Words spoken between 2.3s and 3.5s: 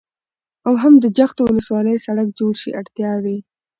جوړ شي. اړتياوې: